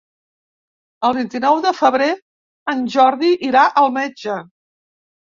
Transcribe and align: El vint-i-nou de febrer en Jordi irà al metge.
El 1.09 1.13
vint-i-nou 1.17 1.61
de 1.67 1.75
febrer 1.81 2.09
en 2.75 2.83
Jordi 2.97 3.33
irà 3.53 3.71
al 3.85 3.97
metge. 4.03 4.45